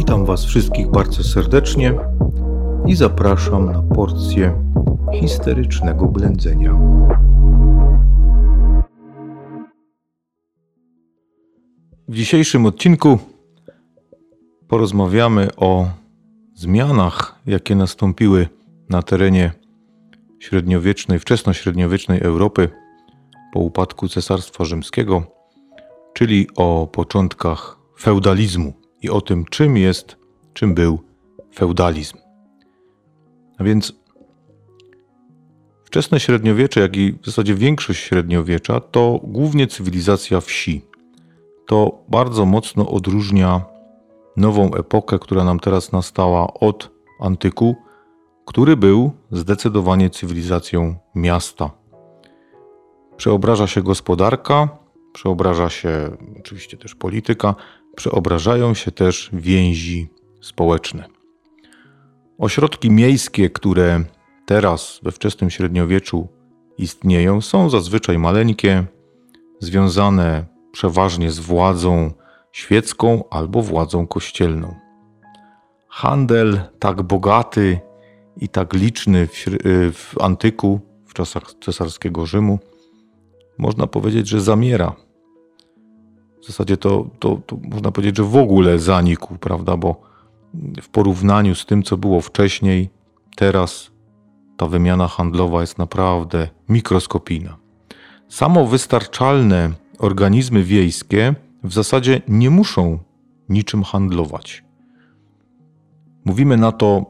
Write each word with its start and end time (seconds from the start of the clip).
Witam 0.00 0.24
Was 0.24 0.44
wszystkich 0.44 0.90
bardzo 0.90 1.24
serdecznie 1.24 1.94
i 2.86 2.94
zapraszam 2.94 3.72
na 3.72 3.82
porcję 3.82 4.62
histerycznego 5.20 6.06
blędzenia. 6.06 6.78
W 12.08 12.14
dzisiejszym 12.14 12.66
odcinku 12.66 13.18
porozmawiamy 14.68 15.48
o 15.56 15.88
zmianach, 16.54 17.40
jakie 17.46 17.74
nastąpiły 17.74 18.48
na 18.88 19.02
terenie 19.02 19.52
średniowiecznej, 20.38 21.18
wczesnośredniowiecznej 21.18 22.20
Europy 22.20 22.68
po 23.52 23.60
upadku 23.60 24.08
Cesarstwa 24.08 24.64
Rzymskiego, 24.64 25.22
czyli 26.14 26.48
o 26.56 26.88
początkach 26.92 27.76
feudalizmu 27.98 28.79
i 29.02 29.10
o 29.10 29.20
tym, 29.20 29.44
czym 29.44 29.76
jest, 29.76 30.16
czym 30.54 30.74
był 30.74 30.98
feudalizm. 31.54 32.16
A 33.58 33.64
więc 33.64 33.92
wczesne 35.84 36.20
średniowiecze, 36.20 36.80
jak 36.80 36.96
i 36.96 37.12
w 37.12 37.26
zasadzie 37.26 37.54
większość 37.54 38.00
średniowiecza, 38.00 38.80
to 38.80 39.20
głównie 39.22 39.66
cywilizacja 39.66 40.40
wsi. 40.40 40.84
To 41.66 41.98
bardzo 42.08 42.46
mocno 42.46 42.88
odróżnia 42.88 43.64
nową 44.36 44.74
epokę, 44.74 45.18
która 45.18 45.44
nam 45.44 45.60
teraz 45.60 45.92
nastała 45.92 46.54
od 46.54 46.90
antyku, 47.20 47.76
który 48.46 48.76
był 48.76 49.12
zdecydowanie 49.30 50.10
cywilizacją 50.10 50.94
miasta. 51.14 51.70
Przeobraża 53.16 53.66
się 53.66 53.82
gospodarka, 53.82 54.68
przeobraża 55.12 55.68
się 55.68 56.16
oczywiście 56.40 56.76
też 56.76 56.94
polityka, 56.94 57.54
przeobrażają 57.96 58.74
się 58.74 58.90
też 58.90 59.30
więzi 59.32 60.08
społeczne. 60.40 61.04
Ośrodki 62.38 62.90
miejskie, 62.90 63.50
które 63.50 64.04
teraz 64.46 65.00
we 65.02 65.12
wczesnym 65.12 65.50
średniowieczu 65.50 66.28
istnieją, 66.78 67.40
są 67.40 67.70
zazwyczaj 67.70 68.18
maleńkie, 68.18 68.84
związane 69.60 70.46
przeważnie 70.72 71.30
z 71.30 71.38
władzą 71.38 72.12
świecką 72.52 73.24
albo 73.30 73.62
władzą 73.62 74.06
kościelną. 74.06 74.74
Handel 75.88 76.60
tak 76.78 77.02
bogaty 77.02 77.80
i 78.36 78.48
tak 78.48 78.72
liczny 78.72 79.26
w, 79.26 79.32
w 79.94 80.20
antyku, 80.20 80.80
w 81.06 81.14
czasach 81.14 81.54
cesarskiego 81.60 82.26
Rzymu, 82.26 82.58
można 83.58 83.86
powiedzieć, 83.86 84.28
że 84.28 84.40
zamiera. 84.40 84.96
W 86.42 86.46
zasadzie 86.46 86.76
to, 86.76 87.06
to, 87.18 87.40
to 87.46 87.56
można 87.70 87.92
powiedzieć, 87.92 88.16
że 88.16 88.24
w 88.24 88.36
ogóle 88.36 88.78
zanikł, 88.78 89.38
prawda? 89.38 89.76
Bo 89.76 90.00
w 90.82 90.88
porównaniu 90.88 91.54
z 91.54 91.66
tym, 91.66 91.82
co 91.82 91.96
było 91.96 92.20
wcześniej, 92.20 92.90
teraz 93.36 93.90
ta 94.56 94.66
wymiana 94.66 95.08
handlowa 95.08 95.60
jest 95.60 95.78
naprawdę 95.78 96.48
mikroskopijna. 96.68 97.56
Samowystarczalne 98.28 99.70
organizmy 99.98 100.62
wiejskie 100.62 101.34
w 101.64 101.72
zasadzie 101.72 102.22
nie 102.28 102.50
muszą 102.50 102.98
niczym 103.48 103.82
handlować. 103.82 104.64
Mówimy 106.24 106.56
na 106.56 106.72
to, 106.72 107.04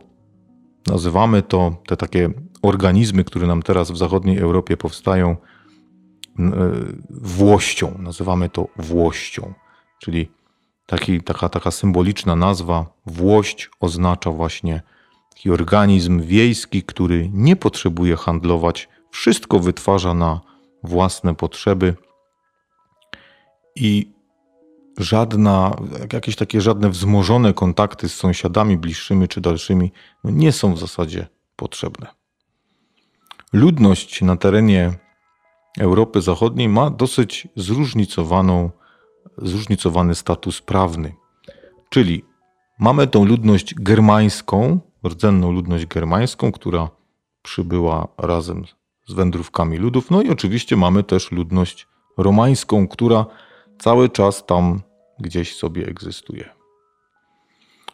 nazywamy 0.87 1.43
to, 1.43 1.77
te 1.87 1.97
takie 1.97 2.31
organizmy, 2.63 3.25
które 3.25 3.47
nam 3.47 3.63
teraz 3.63 3.91
w 3.91 3.97
zachodniej 3.97 4.39
Europie 4.39 4.77
powstają, 4.77 5.37
włością. 7.11 7.97
Nazywamy 7.99 8.49
to 8.49 8.69
włością, 8.77 9.55
czyli 9.99 10.31
taki, 10.87 11.21
taka, 11.21 11.49
taka 11.49 11.71
symboliczna 11.71 12.37
nazwa. 12.37 12.87
Włość 13.07 13.71
oznacza 13.81 14.31
właśnie 14.31 14.83
taki 15.31 15.51
organizm 15.51 16.21
wiejski, 16.21 16.83
który 16.83 17.31
nie 17.33 17.57
potrzebuje 17.57 18.17
handlować, 18.17 18.89
wszystko 19.11 19.59
wytwarza 19.59 20.15
na 20.15 20.41
własne 20.83 21.35
potrzeby 21.35 21.95
i 23.77 24.13
żadna, 24.99 25.77
jakieś 26.13 26.37
takie 26.37 26.61
żadne 26.61 26.91
wzmożone 26.91 27.55
kontakty 27.55 28.09
z 28.09 28.15
sąsiadami 28.15 28.77
bliższymi 28.77 29.29
czy 29.29 29.41
dalszymi 29.41 29.93
no 30.25 30.31
nie 30.31 30.53
są 30.53 30.75
w 30.75 30.79
zasadzie 30.79 31.27
potrzebne. 31.57 32.07
Ludność 33.53 34.23
na 34.23 34.37
terenie 34.37 34.93
Europy 35.79 36.21
Zachodniej 36.21 36.69
ma 36.69 36.91
dosyć 36.91 37.49
zróżnicowaną, 37.57 38.71
zróżnicowany 39.39 40.15
status 40.15 40.61
prawny. 40.61 41.15
Czyli 41.89 42.25
mamy 42.79 43.07
tą 43.07 43.25
ludność 43.25 43.75
germańską, 43.75 44.81
rdzenną 45.07 45.53
ludność 45.53 45.87
germańską, 45.87 46.53
która 46.53 46.91
przybyła 47.43 48.09
razem 48.19 48.65
z 49.07 49.13
wędrówkami 49.13 49.77
ludów. 49.77 50.11
No 50.11 50.23
i 50.23 50.31
oczywiście 50.31 50.77
mamy 50.77 51.03
też 51.03 51.33
ludność 51.33 51.89
romańską, 52.17 52.89
która 52.89 53.27
cały 53.79 54.09
czas 54.09 54.47
tam 54.47 54.81
gdzieś 55.19 55.57
sobie 55.57 55.87
egzystuje. 55.87 56.49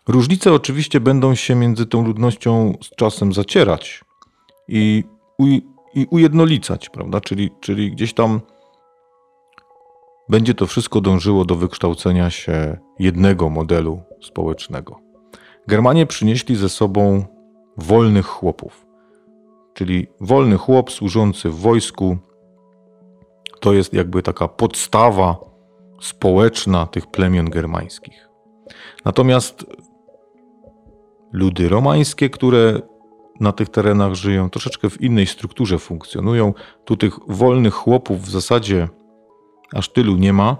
Różnice 0.08 0.52
oczywiście 0.52 1.00
będą 1.00 1.34
się 1.34 1.54
między 1.54 1.86
tą 1.86 2.04
ludnością 2.04 2.78
z 2.82 2.96
czasem 2.96 3.32
zacierać 3.32 4.04
i, 4.68 5.04
i 5.96 6.06
ujednolicać, 6.10 6.88
prawda? 6.88 7.20
Czyli, 7.20 7.50
czyli 7.60 7.90
gdzieś 7.90 8.14
tam 8.14 8.40
będzie 10.28 10.54
to 10.54 10.66
wszystko 10.66 11.00
dążyło 11.00 11.44
do 11.44 11.54
wykształcenia 11.54 12.30
się 12.30 12.78
jednego 12.98 13.50
modelu 13.50 14.02
społecznego. 14.22 15.00
Germanie 15.68 16.06
przynieśli 16.06 16.56
ze 16.56 16.68
sobą 16.68 17.24
wolnych 17.76 18.26
chłopów, 18.26 18.86
czyli 19.74 20.06
wolny 20.20 20.56
chłop 20.56 20.90
służący 20.90 21.50
w 21.50 21.56
wojsku 21.56 22.18
to 23.60 23.72
jest 23.72 23.94
jakby 23.94 24.22
taka 24.22 24.48
podstawa 24.48 25.36
społeczna 26.00 26.86
tych 26.86 27.06
plemion 27.06 27.50
germańskich. 27.50 28.28
Natomiast 29.04 29.66
ludy 31.32 31.68
romańskie, 31.68 32.30
które 32.30 32.80
na 33.40 33.52
tych 33.52 33.68
terenach 33.68 34.14
żyją, 34.14 34.50
troszeczkę 34.50 34.90
w 34.90 35.00
innej 35.00 35.26
strukturze 35.26 35.78
funkcjonują. 35.78 36.54
Tu 36.84 36.96
tych 36.96 37.18
wolnych 37.28 37.74
chłopów 37.74 38.22
w 38.22 38.30
zasadzie 38.30 38.88
aż 39.72 39.88
tylu 39.88 40.16
nie 40.16 40.32
ma. 40.32 40.56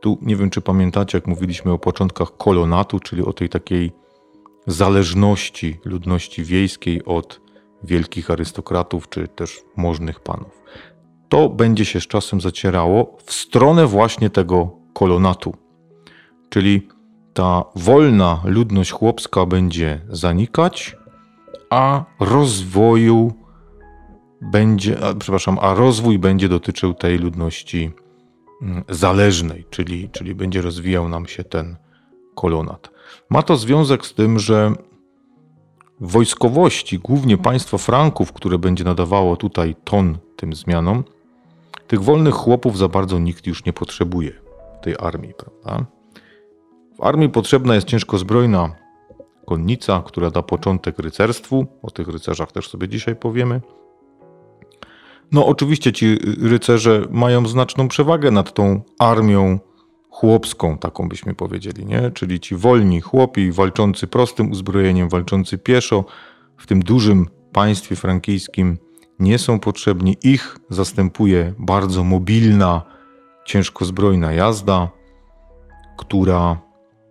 Tu 0.00 0.18
nie 0.22 0.36
wiem, 0.36 0.50
czy 0.50 0.60
pamiętacie, 0.60 1.18
jak 1.18 1.26
mówiliśmy 1.26 1.72
o 1.72 1.78
początkach 1.78 2.36
kolonatu, 2.36 3.00
czyli 3.00 3.22
o 3.22 3.32
tej 3.32 3.48
takiej 3.48 3.92
zależności 4.66 5.80
ludności 5.84 6.44
wiejskiej 6.44 7.04
od 7.04 7.40
wielkich 7.84 8.30
arystokratów 8.30 9.08
czy 9.08 9.28
też 9.28 9.62
możnych 9.76 10.20
panów 10.20 10.62
to 11.32 11.48
będzie 11.48 11.84
się 11.84 12.00
z 12.00 12.06
czasem 12.06 12.40
zacierało 12.40 13.16
w 13.24 13.32
stronę 13.32 13.86
właśnie 13.86 14.30
tego 14.30 14.70
kolonatu. 14.92 15.54
Czyli 16.48 16.88
ta 17.34 17.64
wolna 17.76 18.40
ludność 18.44 18.90
chłopska 18.90 19.46
będzie 19.46 20.00
zanikać, 20.08 20.96
a 21.72 22.04
rozwoju 22.20 23.32
będzie, 24.40 25.04
a, 25.04 25.14
przepraszam, 25.14 25.58
a 25.60 25.74
rozwój 25.74 26.18
będzie 26.18 26.48
dotyczył 26.48 26.94
tej 26.94 27.18
ludności 27.18 27.90
mm, 28.62 28.84
zależnej, 28.88 29.64
czyli, 29.70 30.10
czyli 30.10 30.34
będzie 30.34 30.62
rozwijał 30.62 31.08
nam 31.08 31.26
się 31.26 31.44
ten 31.44 31.76
kolonat. 32.34 32.90
Ma 33.30 33.42
to 33.42 33.56
związek 33.56 34.06
z 34.06 34.14
tym, 34.14 34.38
że 34.38 34.72
wojskowości, 36.00 36.98
głównie 36.98 37.38
państwo 37.38 37.78
Franków, 37.78 38.32
które 38.32 38.58
będzie 38.58 38.84
nadawało 38.84 39.36
tutaj 39.36 39.76
ton 39.84 40.18
tym 40.36 40.54
zmianom, 40.54 41.04
tych 41.86 42.02
wolnych 42.02 42.34
chłopów 42.34 42.78
za 42.78 42.88
bardzo 42.88 43.18
nikt 43.18 43.46
już 43.46 43.64
nie 43.64 43.72
potrzebuje 43.72 44.32
w 44.80 44.84
tej 44.84 44.96
armii, 44.98 45.34
prawda? 45.34 45.86
W 46.98 47.02
armii 47.04 47.28
potrzebna 47.28 47.74
jest 47.74 47.86
ciężko 47.86 48.18
zbrojna 48.18 48.81
konnica, 49.46 50.02
która 50.06 50.30
da 50.30 50.42
początek 50.42 50.98
rycerstwu. 50.98 51.66
O 51.82 51.90
tych 51.90 52.08
rycerzach 52.08 52.52
też 52.52 52.68
sobie 52.68 52.88
dzisiaj 52.88 53.16
powiemy. 53.16 53.60
No, 55.32 55.46
oczywiście 55.46 55.92
ci 55.92 56.18
rycerze 56.40 57.06
mają 57.10 57.46
znaczną 57.46 57.88
przewagę 57.88 58.30
nad 58.30 58.54
tą 58.54 58.80
armią 58.98 59.58
chłopską, 60.10 60.78
taką 60.78 61.08
byśmy 61.08 61.34
powiedzieli, 61.34 61.86
nie? 61.86 62.10
Czyli 62.10 62.40
ci 62.40 62.56
wolni 62.56 63.00
chłopi, 63.00 63.52
walczący 63.52 64.06
prostym 64.06 64.50
uzbrojeniem, 64.50 65.08
walczący 65.08 65.58
pieszo 65.58 66.04
w 66.56 66.66
tym 66.66 66.82
dużym 66.82 67.28
państwie 67.52 67.96
frankijskim 67.96 68.78
nie 69.18 69.38
są 69.38 69.60
potrzebni. 69.60 70.16
Ich 70.22 70.56
zastępuje 70.70 71.54
bardzo 71.58 72.04
mobilna, 72.04 72.82
ciężkozbrojna 73.44 74.32
jazda, 74.32 74.88
która 75.98 76.60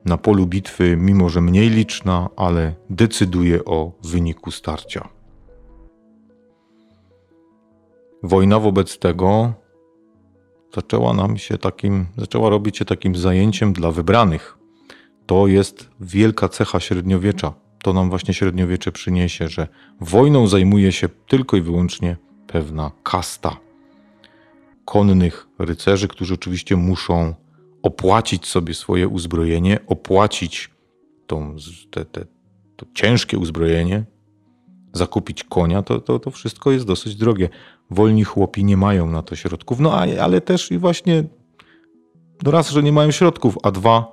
na 0.06 0.18
polu 0.18 0.48
bitwy, 0.48 0.98
mimo 0.98 1.30
że 1.30 1.42
mniej 1.42 1.70
liczna, 1.70 2.30
ale 2.36 2.76
decyduje 2.90 3.66
o 3.66 3.92
wyniku 4.04 4.52
starcia. 4.52 5.10
Wojna 8.24 8.60
wobec 8.60 9.00
tego 9.00 9.54
zaczęła 10.76 11.14
nam 11.14 11.38
się 11.38 11.58
takim, 11.58 12.06
zaczęła 12.18 12.50
robić 12.50 12.78
się 12.78 12.86
takim 12.86 13.16
zajęciem 13.16 13.74
dla 13.74 13.92
wybranych. 13.92 14.58
To 15.26 15.48
jest 15.48 15.90
wielka 16.00 16.50
cecha 16.50 16.80
średniowiecza. 16.80 17.54
To 17.84 17.94
nam 17.94 18.10
właśnie 18.10 18.34
średniowiecze 18.34 18.92
przyniesie, 18.92 19.48
że 19.48 19.68
wojną 20.02 20.48
zajmuje 20.48 20.92
się 20.92 21.10
tylko 21.10 21.58
i 21.58 21.62
wyłącznie 21.62 22.18
pewna 22.48 22.92
kasta 23.04 23.58
konnych 24.86 25.48
rycerzy, 25.60 26.08
którzy 26.08 26.34
oczywiście 26.34 26.76
muszą 26.76 27.34
opłacić 27.84 28.46
sobie 28.46 28.74
swoje 28.74 29.08
uzbrojenie, 29.08 29.80
opłacić 29.88 30.70
tą, 31.28 31.56
te, 31.92 32.06
te, 32.06 32.26
to 32.76 32.86
ciężkie 32.94 33.38
uzbrojenie, 33.38 34.06
zakupić 34.94 35.44
konia, 35.44 35.82
to, 35.82 36.00
to, 36.00 36.20
to 36.20 36.32
wszystko 36.32 36.72
jest 36.72 36.86
dosyć 36.86 37.16
drogie. 37.16 37.50
Wolni 37.90 38.24
chłopi 38.24 38.64
nie 38.64 38.78
mają 38.78 39.08
na 39.08 39.22
to 39.22 39.36
środków, 39.36 39.80
no 39.80 39.94
ale 40.22 40.42
też 40.42 40.72
i 40.72 40.78
właśnie 40.78 41.24
no 42.44 42.52
raz, 42.52 42.70
że 42.70 42.84
nie 42.84 42.92
mają 42.92 43.12
środków, 43.12 43.58
a 43.64 43.72
dwa, 43.72 44.12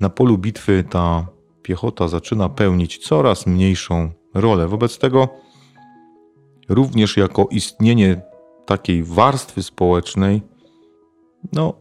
na 0.00 0.10
polu 0.10 0.38
bitwy 0.38 0.84
ta 0.90 1.26
piechota 1.62 2.08
zaczyna 2.08 2.48
pełnić 2.48 2.98
coraz 2.98 3.46
mniejszą 3.46 4.10
rolę. 4.34 4.68
Wobec 4.68 4.98
tego 4.98 5.28
również 6.68 7.16
jako 7.16 7.46
istnienie 7.50 8.22
takiej 8.66 9.04
warstwy 9.04 9.62
społecznej, 9.62 10.42
no, 11.52 11.74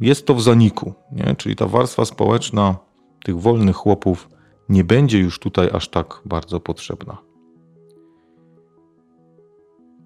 jest 0.00 0.26
to 0.26 0.34
w 0.34 0.42
zaniku. 0.42 0.94
Nie? 1.12 1.36
Czyli 1.36 1.56
ta 1.56 1.66
warstwa 1.66 2.04
społeczna 2.04 2.76
tych 3.24 3.40
wolnych 3.40 3.76
chłopów 3.76 4.28
nie 4.68 4.84
będzie 4.84 5.18
już 5.18 5.38
tutaj 5.38 5.70
aż 5.72 5.88
tak 5.88 6.22
bardzo 6.24 6.60
potrzebna. 6.60 7.18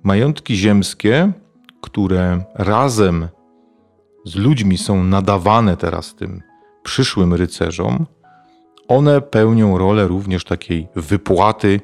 Majątki 0.03 0.57
ziemskie, 0.57 1.33
które 1.81 2.45
razem 2.55 3.29
z 4.25 4.37
ludźmi 4.37 4.79
są 4.79 5.05
nadawane 5.05 5.77
teraz 5.77 6.15
tym 6.15 6.43
przyszłym 6.83 7.35
rycerzom, 7.35 8.07
one 8.89 9.21
pełnią 9.21 9.79
rolę 9.79 10.09
również 10.09 10.45
takiej 10.45 10.89
wypłaty 10.97 11.81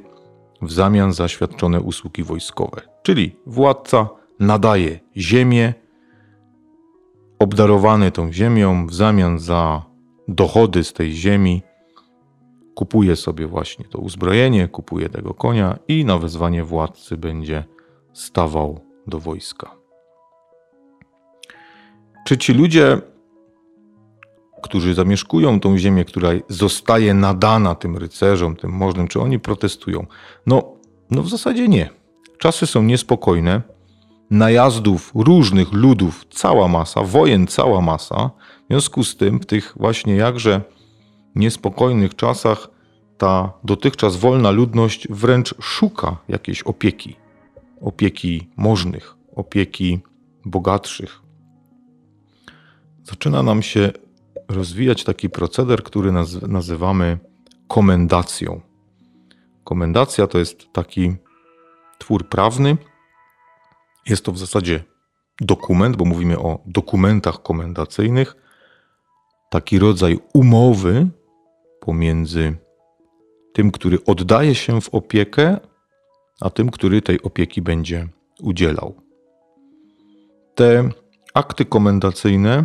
w 0.63 0.73
zamian 0.73 1.13
za 1.13 1.29
świadczone 1.29 1.81
usługi 1.81 2.23
wojskowe. 2.23 2.81
Czyli 3.03 3.37
władca 3.47 4.09
nadaje 4.41 5.01
ziemię, 5.17 5.75
obdarowany 7.41 8.11
tą 8.11 8.33
ziemią 8.33 8.87
w 8.87 8.95
zamian 8.95 9.39
za 9.39 9.83
dochody 10.29 10.85
z 10.85 10.93
tej 10.93 11.13
ziemi, 11.13 11.63
kupuje 12.75 13.17
sobie 13.17 13.47
właśnie 13.47 13.85
to 13.85 13.99
uzbrojenie, 13.99 14.69
kupuje 14.69 15.09
tego 15.09 15.35
konia 15.35 15.79
i 15.89 16.05
na 16.05 16.19
wezwanie 16.19 16.65
władcy 16.65 17.17
będzie 17.17 17.65
stawał 18.13 18.81
do 19.07 19.21
wojska. 19.21 19.71
Czy 22.27 22.39
ci 22.39 22.55
ludzie, 22.55 23.01
którzy 24.63 24.95
zamieszkują 24.95 25.61
tą 25.61 25.79
ziemię, 25.79 26.05
która 26.05 26.31
zostaje 26.49 27.15
nadana 27.15 27.75
tym 27.75 27.97
rycerzom, 27.97 28.57
tym 28.57 28.71
możnym, 28.71 29.09
czy 29.09 29.21
oni 29.21 29.39
protestują? 29.39 30.07
No, 30.47 30.73
no 31.11 31.23
w 31.23 31.29
zasadzie 31.29 31.69
nie. 31.69 31.91
Czasy 32.39 32.67
są 32.67 32.83
niespokojne, 32.83 33.63
najazdów 34.31 35.13
różnych 35.15 35.73
ludów 35.73 36.25
cała 36.31 36.69
masa, 36.69 37.03
wojen 37.03 37.47
cała 37.47 37.81
masa. 37.81 38.31
W 38.65 38.67
związku 38.71 39.05
z 39.05 39.17
tym, 39.17 39.41
w 39.41 39.47
tych 39.47 39.75
właśnie 39.77 40.17
jakże 40.17 40.61
niespokojnych 41.35 42.17
czasach, 42.17 42.69
ta 43.19 43.53
dotychczas 43.65 44.17
wolna 44.17 44.51
ludność 44.51 45.09
wręcz 45.09 45.55
szuka 45.61 46.17
jakiejś 46.29 46.63
opieki. 46.63 47.17
Opieki 47.81 48.49
możnych, 48.57 49.17
opieki 49.37 50.01
bogatszych. 50.45 51.23
Zaczyna 53.05 53.43
nam 53.43 53.63
się 53.63 53.93
rozwijać 54.49 55.05
taki 55.05 55.31
proceder, 55.31 55.83
który 55.83 56.13
nazywamy 56.49 57.19
komendacją. 57.69 58.61
Komendacja 59.65 60.27
to 60.27 60.39
jest 60.39 60.73
taki 60.73 61.17
twór 61.99 62.29
prawny. 62.29 62.77
Jest 64.11 64.25
to 64.25 64.33
w 64.33 64.39
zasadzie 64.39 64.85
dokument, 65.41 65.97
bo 65.97 66.05
mówimy 66.05 66.39
o 66.39 66.59
dokumentach 66.67 67.43
komendacyjnych, 67.43 68.37
taki 69.51 69.79
rodzaj 69.79 70.19
umowy 70.35 71.09
pomiędzy 71.81 72.57
tym, 73.53 73.71
który 73.71 74.05
oddaje 74.05 74.55
się 74.55 74.81
w 74.81 74.89
opiekę, 74.89 75.59
a 76.41 76.51
tym, 76.51 76.71
który 76.71 77.03
tej 77.03 77.23
opieki 77.23 77.63
będzie 77.63 78.09
udzielał. 78.41 78.95
Te 80.55 80.89
akty 81.35 81.65
komendacyjne 81.65 82.65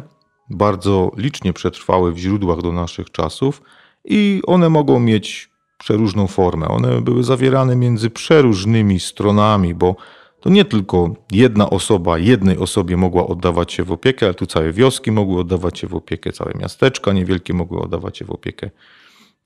bardzo 0.49 1.11
licznie 1.17 1.53
przetrwały 1.53 2.13
w 2.13 2.17
źródłach 2.17 2.61
do 2.61 2.71
naszych 2.71 3.11
czasów 3.11 3.61
i 4.05 4.41
one 4.47 4.69
mogą 4.69 4.99
mieć 4.99 5.49
przeróżną 5.77 6.27
formę. 6.27 6.67
One 6.67 7.01
były 7.01 7.23
zawierane 7.23 7.75
między 7.75 8.09
przeróżnymi 8.09 8.99
stronami, 8.99 9.73
bo 9.73 9.95
to 10.39 10.49
nie 10.49 10.65
tylko 10.65 11.13
jedna 11.31 11.69
osoba 11.69 12.17
jednej 12.17 12.57
osobie 12.57 12.97
mogła 12.97 13.27
oddawać 13.27 13.73
się 13.73 13.83
w 13.83 13.91
opiekę, 13.91 14.25
ale 14.25 14.35
tu 14.35 14.45
całe 14.45 14.71
wioski 14.71 15.11
mogły 15.11 15.39
oddawać 15.39 15.79
się 15.79 15.87
w 15.87 15.95
opiekę, 15.95 16.31
całe 16.31 16.53
miasteczka 16.53 17.13
niewielkie 17.13 17.53
mogły 17.53 17.81
oddawać 17.81 18.17
się 18.17 18.25
w 18.25 18.31
opiekę. 18.31 18.69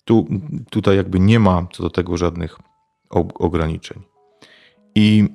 Tu, 0.06 0.28
tutaj 0.70 0.98
jakby 0.98 1.20
nie 1.20 1.40
ma 1.40 1.68
co 1.74 1.84
do 1.84 1.90
tego 1.90 2.18
żadnych 2.18 2.58
ograniczeń. 3.40 4.02
I 4.96 5.28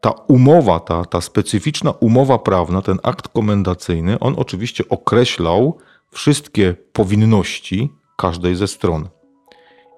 ta 0.00 0.10
umowa, 0.10 0.80
ta, 0.80 1.04
ta 1.04 1.20
specyficzna 1.20 1.90
umowa 1.90 2.38
prawna, 2.38 2.82
ten 2.82 2.98
akt 3.02 3.28
komendacyjny, 3.28 4.18
on 4.18 4.34
oczywiście 4.38 4.84
określał 4.88 5.78
wszystkie 6.10 6.74
powinności 6.92 7.92
każdej 8.16 8.56
ze 8.56 8.68
stron. 8.68 9.08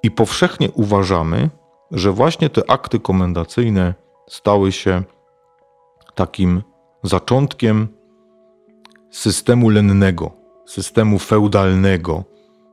I 0.02 0.10
powszechnie 0.10 0.70
uważamy, 0.70 1.50
że 1.90 2.12
właśnie 2.12 2.50
te 2.50 2.70
akty 2.70 3.00
komendacyjne 3.00 3.94
stały 4.28 4.72
się 4.72 5.02
takim 6.14 6.62
zaczątkiem 7.02 7.88
systemu 9.10 9.68
lennego, 9.68 10.30
systemu 10.66 11.18
feudalnego, 11.18 12.24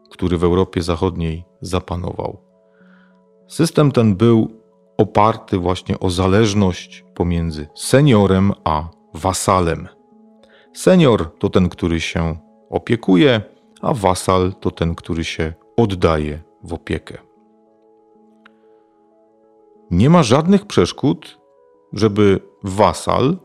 który 0.09 0.37
w 0.37 0.43
Europie 0.43 0.81
Zachodniej 0.81 1.45
zapanował. 1.61 2.37
System 3.47 3.91
ten 3.91 4.15
był 4.15 4.51
oparty 4.97 5.57
właśnie 5.57 5.99
o 5.99 6.09
zależność 6.09 7.05
pomiędzy 7.13 7.67
seniorem 7.75 8.53
a 8.63 8.89
wasalem. 9.13 9.87
Senior 10.73 11.37
to 11.39 11.49
ten, 11.49 11.69
który 11.69 12.01
się 12.01 12.37
opiekuje, 12.69 13.41
a 13.81 13.93
wasal 13.93 14.53
to 14.59 14.71
ten, 14.71 14.95
który 14.95 15.23
się 15.23 15.53
oddaje 15.77 16.41
w 16.63 16.73
opiekę. 16.73 17.17
Nie 19.91 20.09
ma 20.09 20.23
żadnych 20.23 20.65
przeszkód, 20.65 21.39
żeby 21.93 22.39
wasal 22.63 23.37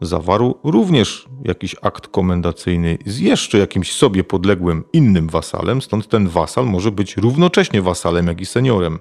zawarł 0.00 0.54
również 0.64 1.28
jakiś 1.44 1.76
akt 1.82 2.08
komendacyjny 2.08 2.98
z 3.06 3.18
jeszcze 3.18 3.58
jakimś 3.58 3.92
sobie 3.92 4.24
podległym 4.24 4.84
innym 4.92 5.28
wasalem, 5.28 5.82
stąd 5.82 6.08
ten 6.08 6.28
wasal 6.28 6.66
może 6.66 6.92
być 6.92 7.16
równocześnie 7.16 7.82
wasalem, 7.82 8.26
jak 8.26 8.40
i 8.40 8.46
seniorem. 8.46 8.98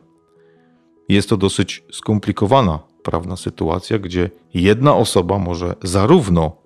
Jest 1.09 1.29
to 1.29 1.37
dosyć 1.37 1.83
skomplikowana 1.91 2.79
prawna 3.03 3.37
sytuacja, 3.37 3.99
gdzie 3.99 4.29
jedna 4.53 4.95
osoba 4.95 5.39
może 5.39 5.75
zarówno 5.83 6.57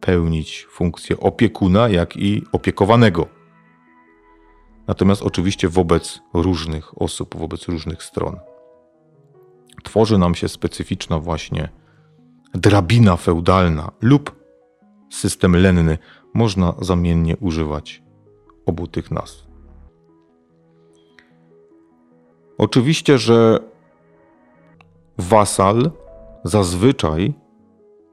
pełnić 0.00 0.66
funkcję 0.70 1.20
opiekuna, 1.20 1.88
jak 1.88 2.16
i 2.16 2.42
opiekowanego. 2.52 3.26
Natomiast 4.86 5.22
oczywiście 5.22 5.68
wobec 5.68 6.20
różnych 6.34 7.02
osób, 7.02 7.36
wobec 7.36 7.68
różnych 7.68 8.02
stron. 8.02 8.36
Tworzy 9.84 10.18
nam 10.18 10.34
się 10.34 10.48
specyficzna 10.48 11.18
właśnie 11.18 11.68
drabina 12.54 13.16
feudalna 13.16 13.90
lub 14.00 14.36
system 15.10 15.56
lenny. 15.56 15.98
Można 16.34 16.74
zamiennie 16.80 17.36
używać 17.36 18.02
obu 18.66 18.86
tych 18.86 19.10
nazw. 19.10 19.46
Oczywiście, 22.58 23.18
że 23.18 23.58
wasal 25.18 25.90
zazwyczaj 26.44 27.34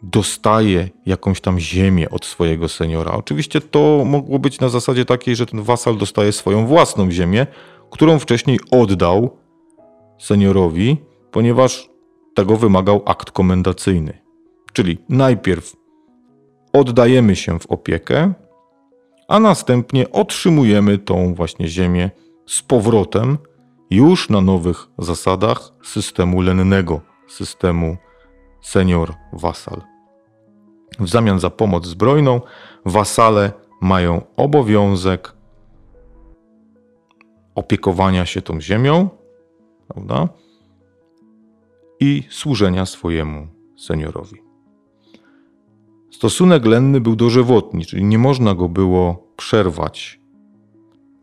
dostaje 0.03 0.89
jakąś 1.05 1.41
tam 1.41 1.59
ziemię 1.59 2.09
od 2.09 2.25
swojego 2.25 2.69
seniora. 2.69 3.11
Oczywiście 3.11 3.61
to 3.61 4.03
mogło 4.05 4.39
być 4.39 4.59
na 4.59 4.69
zasadzie 4.69 5.05
takiej, 5.05 5.35
że 5.35 5.45
ten 5.45 5.61
wasal 5.61 5.97
dostaje 5.97 6.31
swoją 6.31 6.67
własną 6.67 7.11
ziemię, 7.11 7.47
którą 7.91 8.19
wcześniej 8.19 8.59
oddał 8.71 9.37
seniorowi, 10.19 10.97
ponieważ 11.35 11.89
tego 12.35 12.57
wymagał 12.57 13.01
akt 13.05 13.31
komendacyjny. 13.31 14.21
Czyli 14.73 14.97
najpierw 15.09 15.75
oddajemy 16.73 17.35
się 17.35 17.59
w 17.59 17.65
opiekę, 17.65 18.33
a 19.27 19.39
następnie 19.39 20.11
otrzymujemy 20.11 20.97
tą 20.97 21.33
właśnie 21.33 21.67
ziemię 21.67 22.11
z 22.45 22.61
powrotem 22.61 23.37
już 23.89 24.29
na 24.29 24.41
nowych 24.41 24.87
zasadach 24.97 25.73
systemu 25.83 26.41
lennego, 26.41 27.01
systemu 27.27 27.97
senior-wasal. 28.61 29.81
W 30.99 31.09
zamian 31.09 31.39
za 31.39 31.49
pomoc 31.49 31.85
zbrojną 31.85 32.41
wasale 32.85 33.51
mają 33.81 34.21
obowiązek 34.37 35.33
opiekowania 37.55 38.25
się 38.25 38.41
tą 38.41 38.61
ziemią, 38.61 39.09
prawda? 39.87 40.44
I 41.99 42.23
służenia 42.29 42.85
swojemu 42.85 43.47
seniorowi. 43.77 44.37
Stosunek 46.11 46.65
lenny 46.65 47.01
był 47.01 47.15
dożywotni, 47.15 47.85
czyli 47.85 48.03
nie 48.03 48.17
można 48.17 48.55
go 48.55 48.69
było 48.69 49.27
przerwać. 49.37 50.19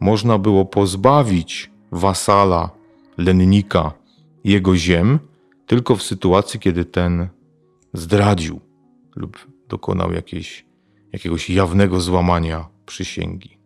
Można 0.00 0.38
było 0.38 0.64
pozbawić 0.64 1.70
wasala, 1.92 2.70
lennika 3.18 3.92
jego 4.44 4.76
ziem 4.76 5.18
tylko 5.66 5.96
w 5.96 6.02
sytuacji, 6.02 6.60
kiedy 6.60 6.84
ten 6.84 7.28
zdradził 7.92 8.60
lub 9.16 9.46
dokonał 9.68 10.12
jakiegoś 11.12 11.50
jawnego 11.50 12.00
złamania 12.00 12.68
przysięgi. 12.86 13.58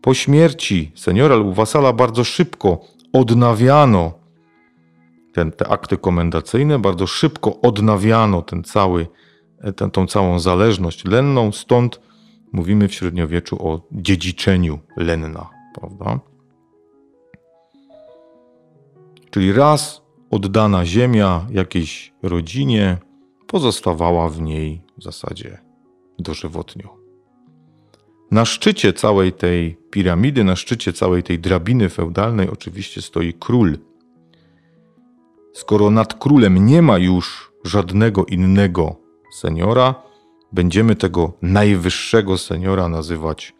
Po 0.00 0.14
śmierci 0.14 0.92
seniora 0.94 1.36
lub 1.36 1.54
wasala 1.54 1.92
bardzo 1.92 2.24
szybko 2.24 2.80
odnawiano 3.12 4.12
ten, 5.34 5.52
te 5.52 5.68
akty 5.68 5.96
komendacyjne, 5.96 6.78
bardzo 6.78 7.06
szybko 7.06 7.60
odnawiano 7.60 8.42
ten 8.42 8.64
cały, 8.64 9.06
ten, 9.76 9.90
tą 9.90 10.06
całą 10.06 10.38
zależność 10.38 11.04
lenną, 11.04 11.52
stąd 11.52 12.00
mówimy 12.52 12.88
w 12.88 12.94
średniowieczu 12.94 13.68
o 13.68 13.80
dziedziczeniu 13.92 14.78
lenna, 14.96 15.50
prawda? 15.80 16.20
Czyli 19.30 19.52
raz 19.52 20.02
oddana 20.30 20.86
ziemia 20.86 21.46
jakiejś 21.50 22.12
rodzinie 22.22 22.98
pozostawała 23.46 24.28
w 24.28 24.40
niej 24.40 24.82
w 24.98 25.02
zasadzie 25.02 25.58
dożywotnio. 26.18 26.96
Na 28.30 28.44
szczycie 28.44 28.92
całej 28.92 29.32
tej 29.32 29.76
piramidy, 29.90 30.44
na 30.44 30.56
szczycie 30.56 30.92
całej 30.92 31.22
tej 31.22 31.38
drabiny 31.38 31.88
feudalnej 31.88 32.48
oczywiście 32.50 33.02
stoi 33.02 33.32
król. 33.32 33.78
Skoro 35.54 35.90
nad 35.90 36.14
królem 36.14 36.66
nie 36.66 36.82
ma 36.82 36.98
już 36.98 37.52
żadnego 37.64 38.26
innego 38.26 38.96
seniora, 39.32 39.94
będziemy 40.52 40.96
tego 40.96 41.32
najwyższego 41.42 42.38
seniora 42.38 42.88
nazywać 42.88 43.54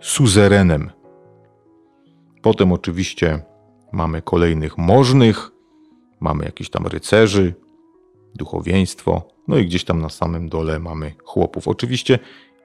suzerenem. 0.00 0.90
Potem 2.42 2.72
oczywiście 2.72 3.42
mamy 3.92 4.22
kolejnych 4.22 4.78
możnych, 4.78 5.50
mamy 6.20 6.44
jakichś 6.44 6.70
tam 6.70 6.86
rycerzy, 6.86 7.54
duchowieństwo, 8.34 9.22
no 9.48 9.58
i 9.58 9.66
gdzieś 9.66 9.84
tam 9.84 10.00
na 10.00 10.08
samym 10.08 10.48
dole 10.48 10.78
mamy 10.78 11.14
chłopów. 11.24 11.68
Oczywiście 11.68 12.18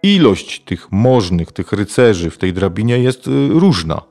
ilość 0.03 0.59
tych 0.59 0.91
możnych, 0.91 1.51
tych 1.51 1.73
rycerzy 1.73 2.29
w 2.29 2.37
tej 2.37 2.53
drabinie 2.53 2.99
jest 2.99 3.27
y, 3.27 3.49
różna. 3.49 4.01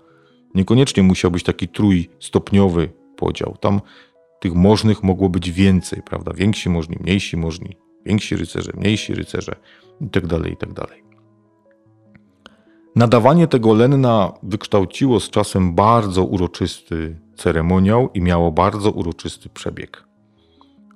Niekoniecznie 0.54 1.02
musiał 1.02 1.30
być 1.30 1.42
taki 1.42 1.68
trójstopniowy 1.68 2.92
podział. 3.16 3.56
Tam 3.60 3.80
tych 4.42 4.54
możnych 4.54 5.02
mogło 5.02 5.28
być 5.28 5.50
więcej, 5.50 6.02
prawda? 6.02 6.32
Więksi 6.34 6.70
możni, 6.70 6.96
mniejsi 7.00 7.36
możni, 7.36 7.76
więksi 8.06 8.36
rycerze, 8.36 8.72
mniejsi 8.76 9.14
rycerze 9.14 9.56
itd., 10.00 10.28
tak 10.28 10.46
itd. 10.50 10.74
Tak 10.74 11.02
Nadawanie 12.96 13.46
tego 13.46 13.74
Lenna 13.74 14.32
wykształciło 14.42 15.20
z 15.20 15.30
czasem 15.30 15.74
bardzo 15.74 16.24
uroczysty 16.24 17.18
ceremoniał 17.36 18.10
i 18.14 18.20
miało 18.20 18.52
bardzo 18.52 18.90
uroczysty 18.90 19.48
przebieg. 19.48 20.04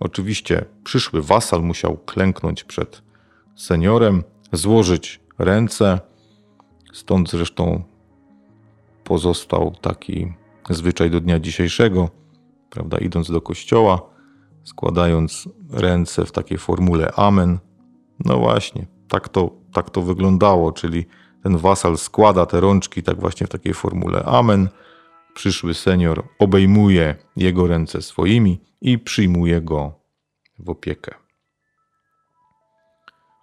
Oczywiście 0.01 0.65
przyszły 0.85 1.23
wasal 1.23 1.63
musiał 1.63 1.97
klęknąć 1.97 2.65
przed 2.65 3.03
seniorem, 3.57 4.25
złożyć 4.53 5.21
ręce. 5.39 6.01
Stąd 6.93 7.31
zresztą 7.31 7.83
pozostał 9.05 9.75
taki 9.81 10.33
zwyczaj 10.71 11.11
do 11.11 11.21
dnia 11.21 11.41
dzisiejszego, 11.41 12.11
prawda, 12.71 12.99
idąc 12.99 13.31
do 13.31 13.41
kościoła, 13.41 14.03
składając 14.65 15.49
ręce 15.71 16.27
w 16.27 16.33
takiej 16.33 16.59
formule 16.59 17.13
Amen. 17.17 17.59
No 18.25 18.39
właśnie, 18.39 18.87
tak 19.09 19.29
to, 19.29 19.51
tak 19.73 19.91
to 19.91 20.03
wyglądało, 20.03 20.73
czyli 20.73 21.07
ten 21.43 21.57
wasal 21.57 21.97
składa 21.97 22.47
te 22.47 22.61
rączki 22.61 23.03
tak 23.03 23.21
właśnie 23.21 23.47
w 23.47 23.51
takiej 23.51 23.75
formule 23.75 24.25
Amen. 24.25 24.69
Przyszły 25.35 25.75
senior 25.75 26.25
obejmuje 26.39 27.15
jego 27.37 27.67
ręce 27.67 28.03
swoimi 28.03 28.61
i 28.81 28.99
przyjmuje 28.99 29.61
go 29.61 29.93
w 30.59 30.71
opiekę. 30.71 31.15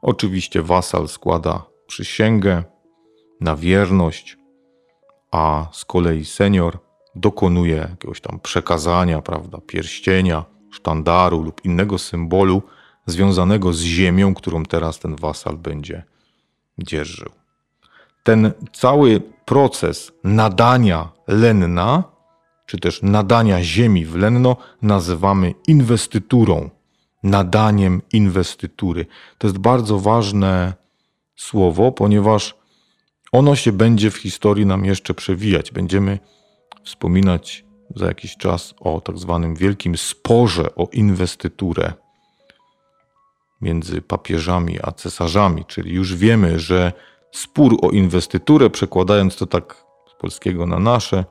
Oczywiście 0.01 0.61
wasal 0.61 1.07
składa 1.07 1.65
przysięgę 1.87 2.63
na 3.41 3.55
wierność, 3.55 4.37
a 5.31 5.67
z 5.71 5.85
kolei 5.85 6.25
senior 6.25 6.79
dokonuje 7.15 7.75
jakiegoś 7.75 8.21
tam 8.21 8.39
przekazania, 8.39 9.21
prawda, 9.21 9.57
pierścienia, 9.67 10.45
sztandaru 10.71 11.41
lub 11.41 11.65
innego 11.65 11.97
symbolu 11.97 12.61
związanego 13.05 13.73
z 13.73 13.81
ziemią, 13.81 14.33
którą 14.33 14.63
teraz 14.65 14.99
ten 14.99 15.15
wasal 15.15 15.57
będzie 15.57 16.03
dzierżył. 16.77 17.29
Ten 18.23 18.51
cały 18.73 19.21
proces 19.45 20.11
nadania 20.23 21.09
lenna, 21.27 22.03
czy 22.65 22.77
też 22.79 23.01
nadania 23.01 23.63
ziemi 23.63 24.05
w 24.05 24.15
lenno, 24.15 24.57
nazywamy 24.81 25.53
inwestyturą 25.67 26.69
nadaniem 27.23 28.01
inwestytury. 28.13 29.05
To 29.37 29.47
jest 29.47 29.57
bardzo 29.57 29.99
ważne 29.99 30.73
słowo, 31.35 31.91
ponieważ 31.91 32.55
ono 33.31 33.55
się 33.55 33.71
będzie 33.71 34.11
w 34.11 34.17
historii 34.17 34.65
nam 34.65 34.85
jeszcze 34.85 35.13
przewijać. 35.13 35.71
Będziemy 35.71 36.19
wspominać 36.83 37.65
za 37.95 38.05
jakiś 38.05 38.37
czas 38.37 38.73
o 38.79 39.01
tak 39.01 39.17
zwanym 39.17 39.55
wielkim 39.55 39.97
sporze 39.97 40.75
o 40.75 40.87
inwestyturę 40.91 41.93
między 43.61 44.01
papieżami 44.01 44.77
a 44.83 44.91
cesarzami, 44.91 45.65
czyli 45.65 45.93
już 45.93 46.15
wiemy, 46.15 46.59
że 46.59 46.93
spór 47.31 47.77
o 47.81 47.89
inwestyturę, 47.89 48.69
przekładając 48.69 49.35
to 49.35 49.45
tak 49.45 49.85
z 50.11 50.21
polskiego 50.21 50.65
na 50.65 50.79
nasze, 50.79 51.25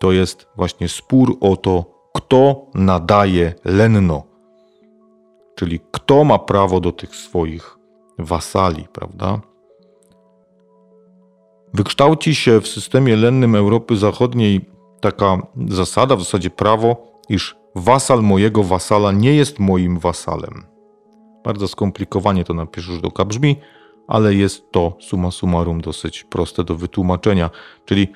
to 0.00 0.12
jest 0.12 0.46
właśnie 0.56 0.88
spór 0.88 1.36
o 1.40 1.56
to, 1.56 1.84
kto 2.14 2.66
nadaje 2.74 3.54
lenno 3.64 4.28
czyli 5.58 5.80
kto 5.90 6.24
ma 6.24 6.38
prawo 6.38 6.80
do 6.80 6.92
tych 6.92 7.16
swoich 7.16 7.78
wasali, 8.18 8.86
prawda? 8.92 9.40
Wykształci 11.74 12.34
się 12.34 12.60
w 12.60 12.68
systemie 12.68 13.16
lennym 13.16 13.54
Europy 13.54 13.96
Zachodniej 13.96 14.60
taka 15.00 15.38
zasada, 15.68 16.16
w 16.16 16.22
zasadzie 16.22 16.50
prawo, 16.50 17.12
iż 17.28 17.56
wasal 17.74 18.22
mojego 18.22 18.62
wasala 18.62 19.12
nie 19.12 19.34
jest 19.34 19.58
moim 19.58 19.98
wasalem. 19.98 20.64
Bardzo 21.44 21.68
skomplikowanie 21.68 22.44
to 22.44 22.54
na 22.54 22.66
pierwszy 22.66 22.92
rzut 22.92 23.04
oka 23.04 23.24
brzmi, 23.24 23.56
ale 24.06 24.34
jest 24.34 24.70
to 24.70 24.96
summa 25.00 25.30
summarum 25.30 25.80
dosyć 25.80 26.24
proste 26.24 26.64
do 26.64 26.74
wytłumaczenia. 26.74 27.50
Czyli 27.84 28.08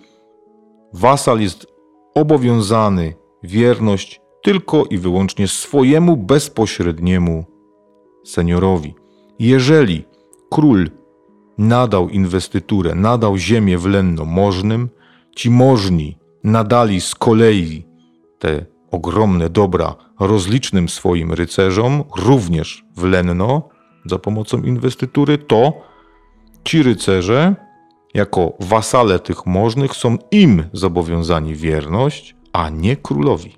wasal 0.93 1.41
jest 1.41 1.67
obowiązany 2.15 3.15
wierność 3.43 4.21
tylko 4.43 4.85
i 4.85 4.99
wyłącznie 4.99 5.49
swojemu 5.49 6.17
bezpośredniemu 6.17 7.45
seniorowi. 8.25 8.95
Jeżeli 9.39 10.05
król 10.51 10.91
nadał 11.59 12.09
inwestyturę, 12.09 12.95
nadał 12.95 13.37
ziemię 13.37 13.79
w 13.79 13.87
Lenno 13.87 14.25
możnym, 14.25 14.89
ci 15.37 15.51
możni 15.51 16.19
nadali 16.45 17.01
z 17.01 17.15
kolei 17.15 17.87
te 18.39 18.67
ogromne 18.91 19.51
dobra 19.51 19.95
rozlicznym 20.21 20.89
swoim 20.89 21.33
rycerzom, 21.33 22.05
również 22.17 22.85
w 22.97 23.05
Lenno, 23.05 23.69
za 24.05 24.19
pomocą 24.19 24.63
inwestytury, 24.63 25.39
to 25.39 25.73
ci 26.65 26.83
rycerze, 26.83 27.55
jako 28.15 28.53
wasale 28.61 29.19
tych 29.19 29.47
możnych, 29.47 29.93
są 29.93 30.19
im 30.31 30.65
zobowiązani 30.73 31.55
wierność, 31.55 32.37
a 32.53 32.71
nie 32.71 32.97
królowi. 32.97 33.57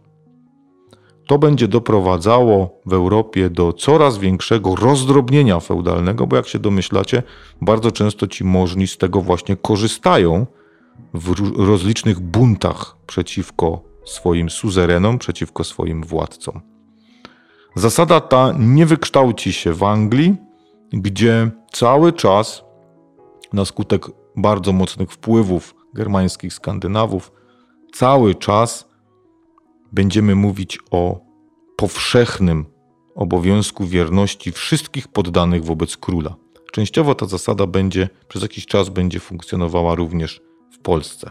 To 1.27 1.39
będzie 1.39 1.69
doprowadzało 1.69 2.81
w 2.87 2.93
Europie 2.93 3.51
do 3.51 3.73
coraz 3.73 4.19
większego 4.19 4.77
rozdrobnienia 4.77 5.61
feudalnego, 5.61 6.27
bo 6.27 6.37
jak 6.37 6.49
się 6.49 6.59
domyślacie, 6.59 7.23
bardzo 7.61 7.93
często 7.93 8.27
ci 8.27 8.45
możni 8.45 8.87
z 8.87 8.99
tego 8.99 9.21
właśnie 9.21 9.57
korzystają 9.57 10.47
w 11.15 11.35
rozlicznych 11.59 12.21
buntach 12.21 12.97
przeciwko 13.07 13.83
swoim 14.05 14.51
suzerenom, 14.51 15.19
przeciwko 15.19 15.65
swoim 15.65 16.03
władcom. 16.03 16.61
Zasada 17.77 18.21
ta 18.21 18.53
nie 18.59 18.87
wykształci 18.87 19.53
się 19.53 19.73
w 19.73 19.83
Anglii, 19.83 20.37
gdzie 20.93 21.51
cały 21.73 22.13
czas 22.13 22.65
na 23.53 23.65
skutek 23.65 24.07
bardzo 24.37 24.73
mocnych 24.73 25.13
wpływów 25.13 25.75
germańskich 25.95 26.55
Skandynawów, 26.55 27.33
cały 27.93 28.35
czas 28.35 28.89
będziemy 29.93 30.35
mówić 30.35 30.79
o 30.91 31.21
powszechnym 31.77 32.67
obowiązku 33.15 33.87
wierności 33.87 34.53
wszystkich 34.53 35.09
poddanych 35.09 35.65
wobec 35.65 35.97
króla. 35.97 36.35
częściowo 36.73 37.15
ta 37.15 37.27
zasada 37.27 37.67
będzie 37.67 38.09
przez 38.29 38.43
jakiś 38.43 38.67
czas 38.67 38.89
będzie 38.89 39.21
funkcjonowała 39.21 39.95
również 39.95 40.41
Polsce. 40.85 41.31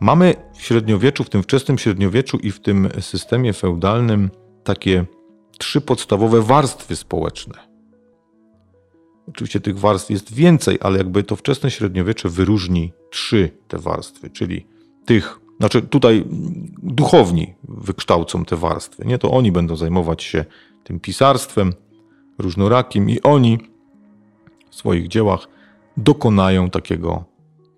Mamy 0.00 0.34
w 0.54 0.62
średniowieczu, 0.62 1.24
w 1.24 1.30
tym 1.30 1.42
wczesnym 1.42 1.78
średniowieczu 1.78 2.36
i 2.36 2.50
w 2.50 2.60
tym 2.60 2.88
systemie 3.00 3.52
feudalnym 3.52 4.30
takie 4.64 5.04
trzy 5.58 5.80
podstawowe 5.80 6.42
warstwy 6.42 6.96
społeczne. 6.96 7.54
Oczywiście 9.28 9.60
tych 9.60 9.78
warstw 9.78 10.10
jest 10.10 10.34
więcej, 10.34 10.78
ale 10.80 10.98
jakby 10.98 11.22
to 11.22 11.36
wczesne 11.36 11.70
średniowiecze 11.70 12.28
wyróżni 12.28 12.92
trzy 13.10 13.50
te 13.68 13.78
warstwy, 13.78 14.30
czyli 14.30 14.66
tych, 15.04 15.40
znaczy 15.58 15.82
tutaj 15.82 16.24
duchowni 16.82 17.54
wykształcą 17.68 18.44
te 18.44 18.56
warstwy, 18.56 19.04
nie? 19.06 19.18
To 19.18 19.30
oni 19.30 19.52
będą 19.52 19.76
zajmować 19.76 20.22
się 20.22 20.44
tym 20.84 21.00
pisarstwem 21.00 21.72
różnorakim 22.38 23.10
i 23.10 23.22
oni 23.22 23.58
w 24.70 24.74
swoich 24.74 25.08
dziełach 25.08 25.48
dokonają 25.96 26.70
takiego 26.70 27.24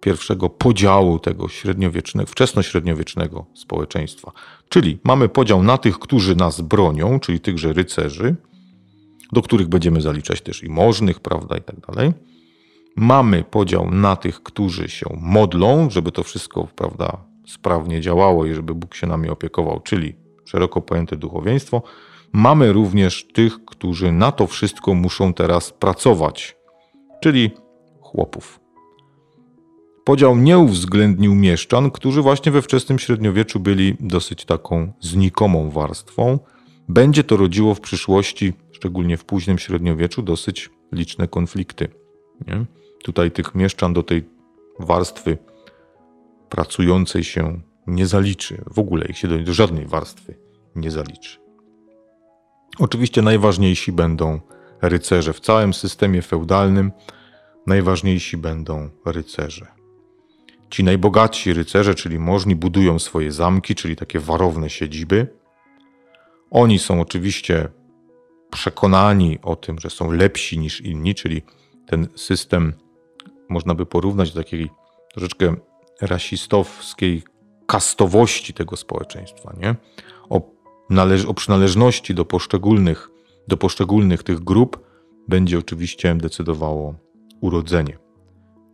pierwszego 0.00 0.48
podziału 0.48 1.18
tego 1.18 1.48
średniowiecznego, 1.48 2.30
wczesnośredniowiecznego 2.30 3.46
społeczeństwa. 3.54 4.32
Czyli 4.68 4.98
mamy 5.04 5.28
podział 5.28 5.62
na 5.62 5.78
tych, 5.78 5.98
którzy 5.98 6.36
nas 6.36 6.60
bronią, 6.60 7.20
czyli 7.20 7.40
tychże 7.40 7.72
rycerzy, 7.72 8.36
do 9.32 9.42
których 9.42 9.68
będziemy 9.68 10.00
zaliczać 10.00 10.40
też 10.40 10.62
i 10.62 10.68
możnych, 10.68 11.20
prawda, 11.20 11.56
i 11.56 11.62
tak 11.62 11.80
dalej. 11.80 12.12
Mamy 12.96 13.44
podział 13.44 13.90
na 13.90 14.16
tych, 14.16 14.42
którzy 14.42 14.88
się 14.88 15.06
modlą, 15.20 15.90
żeby 15.90 16.12
to 16.12 16.22
wszystko, 16.22 16.68
prawda, 16.76 17.16
sprawnie 17.46 18.00
działało 18.00 18.46
i 18.46 18.54
żeby 18.54 18.74
Bóg 18.74 18.94
się 18.94 19.06
nami 19.06 19.28
opiekował, 19.28 19.80
czyli 19.80 20.14
szeroko 20.44 20.80
pojęte 20.80 21.16
duchowieństwo. 21.16 21.82
Mamy 22.32 22.72
również 22.72 23.26
tych, 23.32 23.64
którzy 23.64 24.12
na 24.12 24.32
to 24.32 24.46
wszystko 24.46 24.94
muszą 24.94 25.34
teraz 25.34 25.70
pracować, 25.70 26.56
czyli 27.20 27.50
chłopów. 28.12 28.60
Podział 30.04 30.36
nie 30.36 30.58
uwzględnił 30.58 31.34
mieszczan, 31.34 31.90
którzy 31.90 32.22
właśnie 32.22 32.52
we 32.52 32.62
wczesnym 32.62 32.98
średniowieczu 32.98 33.60
byli 33.60 33.96
dosyć 34.00 34.44
taką 34.44 34.92
znikomą 35.00 35.70
warstwą. 35.70 36.38
Będzie 36.88 37.24
to 37.24 37.36
rodziło 37.36 37.74
w 37.74 37.80
przyszłości, 37.80 38.52
szczególnie 38.72 39.16
w 39.16 39.24
późnym 39.24 39.58
średniowieczu, 39.58 40.22
dosyć 40.22 40.70
liczne 40.92 41.28
konflikty. 41.28 41.88
Nie? 42.46 42.64
Tutaj 43.04 43.30
tych 43.30 43.54
mieszczan 43.54 43.92
do 43.92 44.02
tej 44.02 44.24
warstwy 44.78 45.38
pracującej 46.48 47.24
się 47.24 47.60
nie 47.86 48.06
zaliczy. 48.06 48.64
W 48.66 48.78
ogóle 48.78 49.06
ich 49.06 49.18
się 49.18 49.28
do, 49.28 49.52
żadnej 49.52 49.86
warstwy 49.86 50.34
nie 50.76 50.90
zaliczy. 50.90 51.38
Oczywiście 52.78 53.22
najważniejsi 53.22 53.92
będą 53.92 54.40
rycerze. 54.82 55.32
W 55.32 55.40
całym 55.40 55.74
systemie 55.74 56.22
feudalnym 56.22 56.92
najważniejsi 57.66 58.36
będą 58.36 58.90
rycerze. 59.06 59.66
Ci 60.70 60.84
najbogatsi 60.84 61.52
rycerze, 61.52 61.94
czyli 61.94 62.18
możni, 62.18 62.56
budują 62.56 62.98
swoje 62.98 63.32
zamki, 63.32 63.74
czyli 63.74 63.96
takie 63.96 64.20
warowne 64.20 64.70
siedziby. 64.70 65.26
Oni 66.50 66.78
są 66.78 67.00
oczywiście 67.00 67.68
przekonani 68.50 69.38
o 69.42 69.56
tym, 69.56 69.78
że 69.78 69.90
są 69.90 70.10
lepsi 70.12 70.58
niż 70.58 70.80
inni, 70.80 71.14
czyli 71.14 71.42
ten 71.86 72.08
system 72.16 72.72
można 73.48 73.74
by 73.74 73.86
porównać 73.86 74.32
do 74.32 74.42
takiej 74.42 74.70
troszeczkę 75.12 75.54
rasistowskiej 76.00 77.22
kastowości 77.66 78.54
tego 78.54 78.76
społeczeństwa, 78.76 79.54
nie? 79.60 79.74
O, 80.28 80.40
należ- 80.90 81.28
o 81.28 81.34
przynależności 81.34 82.14
do 82.14 82.24
poszczególnych, 82.24 83.10
do 83.48 83.56
poszczególnych 83.56 84.22
tych 84.22 84.40
grup 84.40 84.84
będzie 85.28 85.58
oczywiście 85.58 86.14
decydowało 86.14 86.94
urodzenie. 87.42 87.98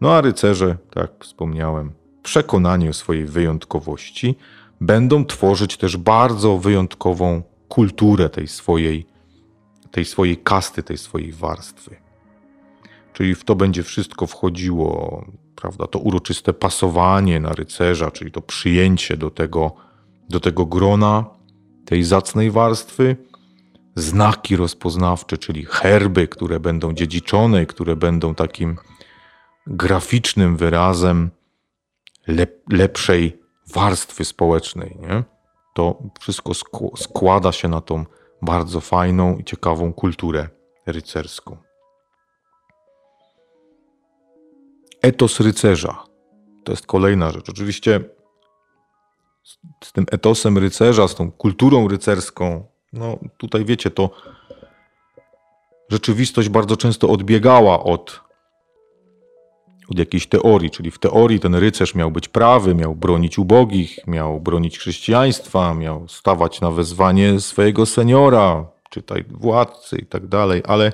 No 0.00 0.12
a 0.12 0.20
rycerze, 0.20 0.76
tak 0.90 1.02
jak 1.02 1.24
wspomniałem, 1.24 1.92
przekonani 2.22 2.88
o 2.88 2.92
swojej 2.92 3.24
wyjątkowości, 3.26 4.37
będą 4.81 5.24
tworzyć 5.24 5.76
też 5.76 5.96
bardzo 5.96 6.59
wyjątkową 6.59 7.42
kulturę 7.68 8.28
tej 8.28 8.48
swojej, 8.48 9.07
tej 9.90 10.04
swojej 10.04 10.37
kasty, 10.37 10.83
tej 10.83 10.98
swojej 10.98 11.33
warstwy. 11.33 11.96
Czyli 13.12 13.35
w 13.35 13.44
to 13.44 13.54
będzie 13.54 13.83
wszystko 13.83 14.26
wchodziło, 14.26 15.24
prawda, 15.57 15.87
to 15.87 15.98
uroczyste 15.98 16.52
pasowanie 16.52 17.40
na 17.40 17.52
rycerza, 17.52 18.11
czyli 18.11 18.33
to 18.33 18.40
przyjęcie 18.40 19.16
do 19.16 19.31
tego, 19.31 19.72
do 20.28 20.40
tego 20.40 20.66
grona, 20.66 21.24
tej 21.85 22.04
zacnej 22.04 22.50
warstwy, 22.50 23.16
znaki 23.98 24.56
rozpoznawcze, 24.56 25.38
czyli 25.38 25.64
herby, 25.64 26.28
które 26.28 26.61
będą 26.61 26.92
dziedziczone, 26.92 27.66
które 27.66 27.96
będą 27.96 28.34
takim 28.34 28.76
graficznym 29.66 30.56
wyrazem 30.56 31.30
lep, 32.26 32.62
lepszej 32.72 33.42
warstwy 33.74 34.24
społecznej. 34.24 34.96
Nie? 35.00 35.24
To 35.74 36.02
wszystko 36.20 36.52
składa 36.96 37.52
się 37.52 37.68
na 37.68 37.80
tą 37.80 38.04
bardzo 38.42 38.80
fajną 38.80 39.38
i 39.38 39.44
ciekawą 39.44 39.92
kulturę 39.92 40.48
rycerską. 40.87 41.56
Etos 45.02 45.40
rycerza 45.40 46.08
to 46.68 46.72
jest 46.72 46.87
kolejna 46.87 47.30
rzecz. 47.30 47.50
Oczywiście 47.50 48.00
z 49.84 49.92
tym 49.92 50.06
etosem 50.11 50.58
rycerza, 50.58 51.08
z 51.08 51.14
tą 51.14 51.32
kulturą 51.32 51.88
rycerską, 51.88 52.66
no 52.92 53.18
tutaj 53.37 53.64
wiecie, 53.64 53.90
to 53.90 54.11
rzeczywistość 55.88 56.48
bardzo 56.48 56.77
często 56.77 57.09
odbiegała 57.09 57.85
od 57.85 58.29
od 59.90 59.98
jakiejś 59.98 60.27
teorii, 60.27 60.70
czyli 60.70 60.90
w 60.90 60.98
teorii 60.98 61.40
ten 61.40 61.55
rycerz 61.55 61.94
miał 61.94 62.11
być 62.11 62.29
prawy, 62.29 62.74
miał 62.74 62.94
bronić 62.94 63.38
ubogich, 63.38 64.07
miał 64.07 64.40
bronić 64.40 64.79
chrześcijaństwa, 64.79 65.74
miał 65.74 66.09
stawać 66.09 66.61
na 66.61 66.70
wezwanie 66.70 67.40
swojego 67.40 67.87
seniora, 67.87 68.66
czytaj 68.90 69.24
władcy 69.31 69.98
i 69.98 70.07
tak 70.07 70.27
dalej, 70.27 70.62
ale 70.66 70.92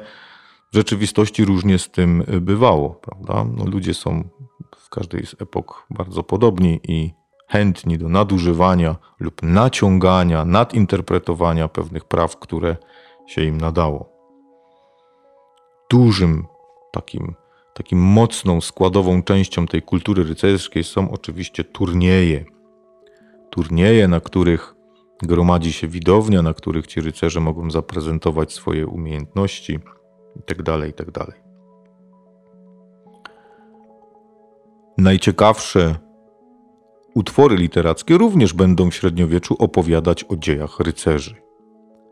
w 0.73 0.77
rzeczywistości 0.77 1.45
różnie 1.45 1.79
z 1.79 1.91
tym 1.91 2.25
bywało, 2.41 2.91
prawda? 2.91 3.45
No, 3.57 3.65
ludzie 3.65 3.95
są 3.95 4.25
w 4.77 4.89
każdej 4.89 5.27
z 5.27 5.43
epok 5.43 5.87
bardzo 5.91 6.23
podobni 6.23 6.81
i 6.89 7.11
chętni 7.47 7.99
do 7.99 8.09
nadużywania 8.09 8.97
lub 9.21 9.43
naciągania, 9.43 10.45
nadinterpretowania 10.45 11.69
pewnych 11.69 12.05
praw, 12.05 12.37
które 12.37 12.77
się 13.27 13.45
im 13.45 13.61
nadało. 13.61 14.09
Dużym 15.91 16.47
takim 16.93 17.35
takim 17.75 17.99
mocną, 17.99 18.61
składową 18.61 19.23
częścią 19.23 19.67
tej 19.67 19.83
kultury 19.83 20.25
rycerskiej 20.25 20.85
są 20.85 21.11
oczywiście 21.11 21.65
turnieje. 21.65 22.45
Turnieje, 23.51 24.09
na 24.09 24.21
których 24.21 24.75
gromadzi 25.23 25.73
się 25.73 25.89
widownia, 25.89 26.43
na 26.43 26.55
których 26.55 26.87
ci 26.87 27.01
rycerze 27.01 27.41
mogą 27.41 27.71
zaprezentować 27.71 28.53
swoje 28.53 28.87
umiejętności 28.87 29.79
itd. 30.37 30.87
Itd. 30.87 31.25
Najciekawsze 34.99 35.97
utwory 37.15 37.57
literackie 37.57 38.19
również 38.19 38.53
będą 38.53 38.91
w 38.91 38.95
średniowieczu 38.95 39.57
opowiadać 39.59 40.25
o 40.25 40.37
dziejach 40.37 40.81
rycerzy. 40.81 41.35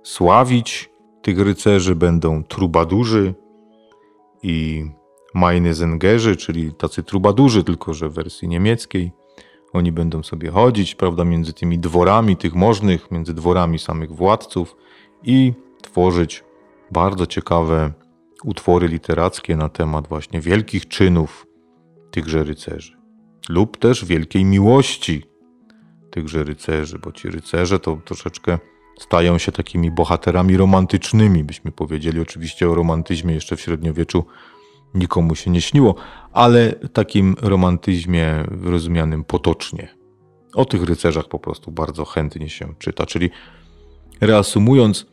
Sławić 0.02 0.90
tych 1.22 1.38
rycerzy 1.38 1.94
będą 1.96 2.44
trubadurzy 2.44 3.34
i 4.42 4.84
Majny 5.34 5.74
czyli 6.36 6.72
tacy 6.72 7.02
trubadurzy, 7.02 7.64
tylko 7.64 7.94
że 7.94 8.08
w 8.08 8.14
wersji 8.14 8.48
niemieckiej. 8.48 9.12
Oni 9.72 9.92
będą 9.92 10.22
sobie 10.22 10.50
chodzić, 10.50 10.94
prawda, 10.94 11.24
między 11.24 11.52
tymi 11.52 11.78
dworami 11.78 12.36
tych 12.36 12.54
możnych, 12.54 13.10
między 13.10 13.34
dworami 13.34 13.78
samych 13.78 14.12
władców 14.12 14.76
i 15.22 15.52
tworzyć 15.82 16.44
bardzo 16.90 17.26
ciekawe 17.26 17.92
utwory 18.44 18.88
literackie 18.88 19.56
na 19.56 19.68
temat 19.68 20.08
właśnie 20.08 20.40
wielkich 20.40 20.88
czynów 20.88 21.46
tychże 22.10 22.44
rycerzy. 22.44 23.01
Lub 23.48 23.76
też 23.76 24.04
wielkiej 24.04 24.44
miłości 24.44 25.24
tychże 26.10 26.44
rycerzy, 26.44 26.98
bo 26.98 27.12
ci 27.12 27.30
rycerze 27.30 27.78
to 27.78 27.98
troszeczkę 28.04 28.58
stają 29.00 29.38
się 29.38 29.52
takimi 29.52 29.90
bohaterami 29.90 30.56
romantycznymi, 30.56 31.44
byśmy 31.44 31.72
powiedzieli. 31.72 32.20
Oczywiście 32.20 32.70
o 32.70 32.74
romantyzmie 32.74 33.34
jeszcze 33.34 33.56
w 33.56 33.60
średniowieczu 33.60 34.24
nikomu 34.94 35.34
się 35.34 35.50
nie 35.50 35.60
śniło, 35.60 35.94
ale 36.32 36.72
takim 36.72 37.36
romantyzmie 37.40 38.44
rozumianym 38.62 39.24
potocznie. 39.24 39.88
O 40.54 40.64
tych 40.64 40.82
rycerzach 40.82 41.28
po 41.28 41.38
prostu 41.38 41.70
bardzo 41.70 42.04
chętnie 42.04 42.48
się 42.48 42.74
czyta. 42.78 43.06
Czyli 43.06 43.30
reasumując, 44.20 45.06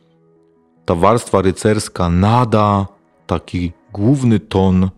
ta 0.84 0.94
warstwa 0.94 1.42
rycerska 1.42 2.08
nada 2.08 2.86
taki 3.26 3.72
główny 3.92 4.40
ton 4.40 4.90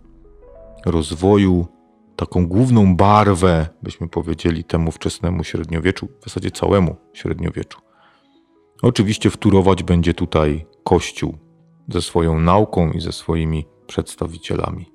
rozwoju, 0.87 1.67
taką 2.27 2.47
główną 2.47 2.97
barwę, 2.97 3.69
byśmy 3.83 4.09
powiedzieli, 4.09 4.65
temu 4.65 4.91
wczesnemu 4.91 5.45
średniowieczu, 5.45 6.09
w 6.21 6.25
zasadzie 6.25 6.51
całemu 6.51 6.97
średniowieczu. 7.13 7.81
Oczywiście 8.83 9.31
wturować 9.31 9.83
będzie 9.83 10.15
tutaj 10.15 10.67
Kościół, 10.85 11.39
ze 11.89 12.03
swoją 12.03 12.41
nauką 12.41 12.91
i 12.91 13.01
ze 13.01 13.13
swoimi 13.13 13.67
przedstawicielami. 13.87 14.93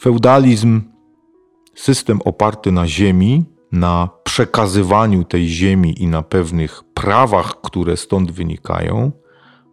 Feudalizm, 0.00 0.82
system 1.74 2.20
oparty 2.24 2.72
na 2.72 2.86
ziemi, 2.86 3.44
na 3.72 4.08
przekazywaniu 4.24 5.24
tej 5.24 5.48
ziemi 5.48 6.02
i 6.02 6.06
na 6.06 6.22
pewnych 6.22 6.84
prawach, 6.94 7.60
które 7.60 7.96
stąd 7.96 8.30
wynikają, 8.30 9.12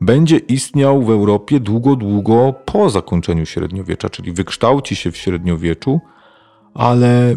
będzie 0.02 0.38
istniał 0.38 1.04
w 1.04 1.10
Europie 1.10 1.60
długo, 1.60 1.96
długo 1.96 2.54
po 2.66 2.90
zakończeniu 2.90 3.46
średniowiecza, 3.46 4.10
czyli 4.10 4.32
wykształci 4.32 4.96
się 4.96 5.12
w 5.12 5.18
średniowieczu, 5.18 6.02
ale 6.74 7.36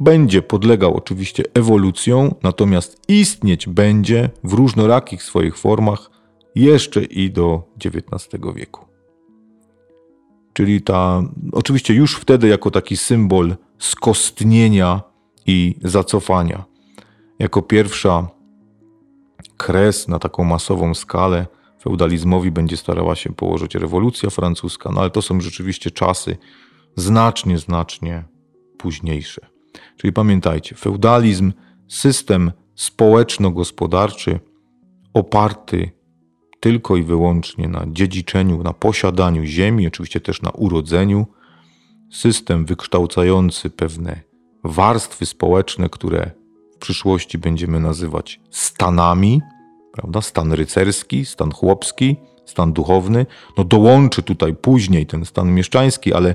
będzie 0.00 0.42
podlegał 0.42 0.96
oczywiście 0.96 1.42
ewolucją, 1.54 2.34
natomiast 2.42 3.02
istnieć 3.08 3.68
będzie 3.68 4.30
w 4.44 4.52
różnorakich 4.52 5.22
swoich 5.22 5.58
formach 5.58 6.10
jeszcze 6.54 7.04
i 7.04 7.30
do 7.30 7.62
XIX 7.84 8.44
wieku. 8.54 8.84
Czyli 10.52 10.82
ta, 10.82 11.22
oczywiście 11.52 11.94
już 11.94 12.16
wtedy 12.16 12.48
jako 12.48 12.70
taki 12.70 12.96
symbol 12.96 13.56
skostnienia 13.78 15.02
i 15.46 15.74
zacofania. 15.84 16.64
Jako 17.38 17.62
pierwsza 17.62 18.28
kres 19.56 20.08
na 20.08 20.18
taką 20.18 20.44
masową 20.44 20.94
skalę 20.94 21.46
feudalizmowi 21.88 22.50
będzie 22.50 22.76
starała 22.76 23.14
się 23.14 23.34
położyć 23.34 23.74
rewolucja 23.74 24.30
francuska, 24.30 24.90
no 24.94 25.00
ale 25.00 25.10
to 25.10 25.22
są 25.22 25.40
rzeczywiście 25.40 25.90
czasy 25.90 26.36
znacznie, 26.96 27.58
znacznie 27.58 28.24
późniejsze. 28.78 29.46
Czyli 29.96 30.12
pamiętajcie, 30.12 30.76
feudalizm, 30.76 31.52
system 31.88 32.52
społeczno-gospodarczy 32.74 34.40
oparty 35.14 35.90
tylko 36.60 36.96
i 36.96 37.02
wyłącznie 37.02 37.68
na 37.68 37.84
dziedziczeniu, 37.86 38.62
na 38.62 38.72
posiadaniu 38.72 39.44
ziemi, 39.44 39.86
oczywiście 39.86 40.20
też 40.20 40.42
na 40.42 40.50
urodzeniu, 40.50 41.26
system 42.12 42.64
wykształcający 42.64 43.70
pewne 43.70 44.20
warstwy 44.64 45.26
społeczne, 45.26 45.88
które 45.88 46.30
w 46.74 46.78
przyszłości 46.78 47.38
będziemy 47.38 47.80
nazywać 47.80 48.40
stanami, 48.50 49.42
prawda? 49.98 50.20
Stan 50.20 50.52
rycerski, 50.52 51.24
stan 51.24 51.52
chłopski, 51.52 52.16
stan 52.44 52.72
duchowny. 52.72 53.26
No 53.56 53.64
dołączy 53.64 54.22
tutaj 54.22 54.54
później 54.54 55.06
ten 55.06 55.24
stan 55.24 55.54
mieszczański, 55.54 56.14
ale 56.14 56.34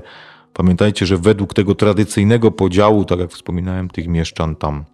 pamiętajcie, 0.52 1.06
że 1.06 1.18
według 1.18 1.54
tego 1.54 1.74
tradycyjnego 1.74 2.50
podziału, 2.50 3.04
tak 3.04 3.18
jak 3.18 3.30
wspominałem, 3.30 3.90
tych 3.90 4.08
mieszczan 4.08 4.56
tam 4.56 4.84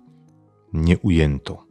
nie 0.73 0.99
ujęto. 0.99 1.65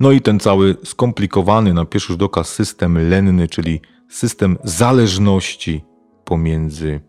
No 0.00 0.12
i 0.12 0.20
ten 0.20 0.40
cały 0.40 0.76
skomplikowany 0.84 1.74
na 1.74 1.84
pierwszy 1.84 2.12
rzut 2.12 2.22
oka 2.22 2.44
system 2.44 3.08
lenny, 3.08 3.48
czyli 3.48 3.80
system 4.08 4.58
zależności 4.64 5.84
pomiędzy 6.24 7.00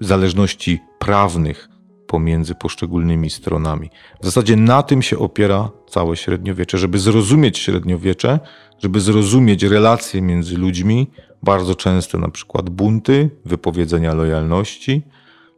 zależności 0.00 0.80
prawnych 0.98 1.68
pomiędzy 2.14 2.54
poszczególnymi 2.54 3.30
stronami. 3.30 3.90
W 4.22 4.24
zasadzie 4.24 4.56
na 4.56 4.82
tym 4.82 5.02
się 5.02 5.18
opiera 5.18 5.70
całe 5.88 6.16
średniowiecze. 6.16 6.78
Żeby 6.78 6.98
zrozumieć 6.98 7.58
średniowiecze, 7.58 8.40
żeby 8.78 9.00
zrozumieć 9.00 9.62
relacje 9.62 10.22
między 10.22 10.58
ludźmi, 10.58 11.10
bardzo 11.42 11.74
często 11.74 12.18
na 12.18 12.28
przykład 12.28 12.70
bunty, 12.70 13.30
wypowiedzenia 13.44 14.14
lojalności, 14.14 15.02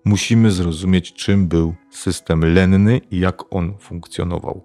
musimy 0.05 0.51
zrozumieć, 0.51 1.13
czym 1.13 1.49
był 1.49 1.75
system 1.91 2.55
lenny 2.55 3.01
i 3.11 3.21
jak 3.21 3.55
on 3.55 3.75
funkcjonował. 3.79 4.63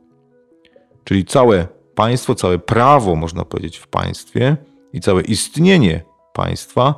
Czyli 1.04 1.26
całe 1.26 1.68
państwo, 1.96 2.36
całe 2.36 2.60
prawo, 2.60 3.16
można 3.16 3.46
powiedzieć, 3.46 3.78
w 3.78 3.88
państwie 3.88 4.58
i 4.94 5.00
całe 5.00 5.22
istnienie 5.22 6.04
państwa 6.34 6.96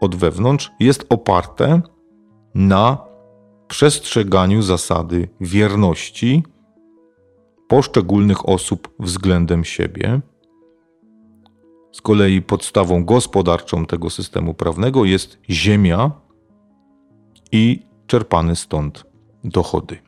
od 0.00 0.16
wewnątrz 0.16 0.70
jest 0.80 1.06
oparte 1.08 1.80
na 2.54 3.07
przestrzeganiu 3.68 4.62
zasady 4.62 5.28
wierności 5.40 6.42
poszczególnych 7.68 8.48
osób 8.48 8.94
względem 8.98 9.64
siebie. 9.64 10.20
Z 11.92 12.00
kolei 12.00 12.42
podstawą 12.42 13.04
gospodarczą 13.04 13.86
tego 13.86 14.10
systemu 14.10 14.54
prawnego 14.54 15.04
jest 15.04 15.38
ziemia 15.50 16.10
i 17.52 17.82
czerpane 18.06 18.56
stąd 18.56 19.06
dochody. 19.44 19.98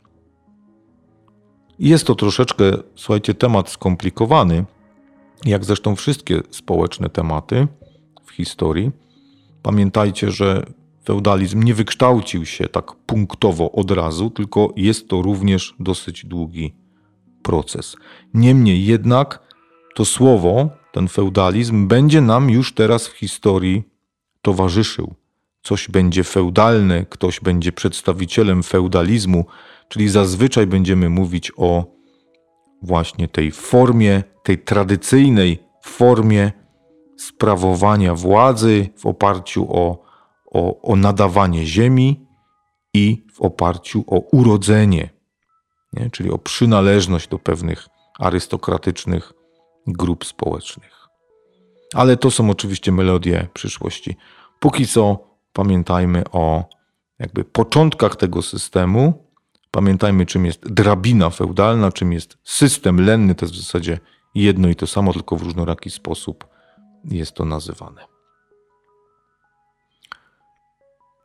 Jest 1.79 2.07
to 2.07 2.15
troszeczkę, 2.15 2.65
słuchajcie, 2.95 3.35
temat 3.35 3.71
skomplikowany, 3.71 4.65
jak 5.45 5.65
zresztą 5.65 5.97
wszystkie 5.97 6.41
społeczne 6.51 7.09
tematy 7.09 7.69
w 8.25 8.31
historii. 8.31 8.91
Pamiętajcie, 9.63 10.31
że 10.31 10.67
feudalizm 11.05 11.63
nie 11.63 11.75
wykształcił 11.75 12.47
się 12.47 12.69
tak 12.69 12.93
punktowo 13.07 13.73
od 13.73 13.91
razu, 13.91 14.31
tylko 14.31 14.73
jest 14.77 15.09
to 15.09 15.23
również 15.23 15.75
dosyć 15.81 16.27
długi 16.27 16.75
proces. 17.43 17.97
Niemniej 18.35 18.85
jednak 18.85 19.43
to 19.95 20.05
słowo, 20.05 20.69
ten 20.93 21.09
feudalizm, 21.09 21.89
będzie 21.89 22.21
nam 22.21 22.51
już 22.51 22.75
teraz 22.75 23.09
w 23.09 23.13
historii 23.13 23.83
towarzyszył. 24.43 25.15
Coś 25.63 25.89
będzie 25.89 26.25
feudalne, 26.25 27.07
ktoś 27.07 27.41
będzie 27.41 27.73
przedstawicielem 27.73 28.63
feudalizmu, 28.63 29.45
czyli 29.89 30.09
zazwyczaj 30.09 30.67
będziemy 30.67 31.09
mówić 31.09 31.53
o 31.57 31.85
właśnie 32.83 33.29
tej 33.29 33.51
formie, 33.51 34.23
tej 34.43 34.59
tradycyjnej 34.59 35.59
formie 35.85 36.53
sprawowania 37.17 38.15
władzy 38.15 38.89
w 38.97 39.07
oparciu 39.07 39.67
o 39.69 40.10
o, 40.51 40.83
o 40.83 40.97
nadawanie 40.97 41.67
ziemi 41.67 42.27
i 42.95 43.27
w 43.33 43.41
oparciu 43.41 44.05
o 44.07 44.19
urodzenie, 44.19 45.11
nie? 45.93 46.11
czyli 46.11 46.31
o 46.31 46.39
przynależność 46.39 47.29
do 47.29 47.39
pewnych 47.39 47.89
arystokratycznych 48.19 49.33
grup 49.87 50.25
społecznych. 50.25 51.01
Ale 51.95 52.17
to 52.17 52.31
są 52.31 52.51
oczywiście 52.51 52.93
melodie 52.93 53.49
przyszłości. 53.55 54.17
Póki 54.61 54.87
co 54.87 55.19
pamiętajmy 55.53 56.25
o 56.33 56.65
jakby 57.19 57.45
początkach 57.45 58.17
tego 58.17 58.43
systemu. 58.43 59.25
Pamiętajmy, 59.71 60.27
czym 60.27 60.47
jest 60.47 60.73
drabina 60.73 61.31
feudalna, 61.31 61.93
czym 61.93 62.13
jest 62.13 62.39
system 62.45 63.07
lenny. 63.07 63.35
To 63.35 63.45
jest 63.45 63.55
w 63.55 63.59
zasadzie 63.59 63.99
jedno 64.35 64.69
i 64.69 64.77
to 64.77 64.87
samo, 64.87 65.13
tylko 65.13 65.37
w 65.37 65.43
różnoraki 65.43 65.91
sposób 65.91 66.47
jest 67.05 67.33
to 67.33 67.45
nazywane. 67.45 68.10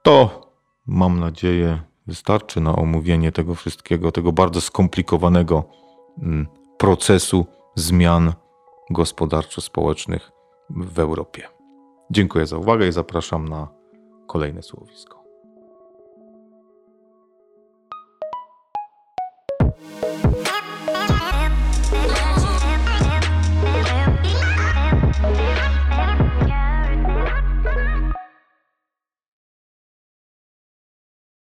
To 0.06 0.42
mam 0.88 1.20
nadzieję 1.20 1.82
wystarczy 2.08 2.62
na 2.62 2.76
omówienie 2.76 3.32
tego 3.32 3.56
wszystkiego, 3.56 4.12
tego 4.12 4.32
bardzo 4.32 4.62
skomplikowanego 4.62 5.64
mm, 6.22 6.48
procesu 6.78 7.46
zmian 7.76 8.34
gospodarczo-społecznych 8.90 10.32
w 10.70 11.00
Europie. 11.00 11.48
Dziękuję 12.12 12.46
za 12.46 12.58
uwagę 12.58 12.88
i 12.88 12.92
zapraszam 12.92 13.48
na 13.48 13.68
kolejne 14.28 14.64
słowisko. 14.64 15.25